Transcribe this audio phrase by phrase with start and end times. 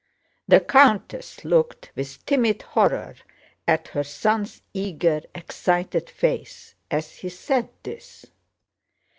[0.47, 3.13] The countess looked with timid horror
[3.67, 8.25] at her son's eager, excited face as he said this.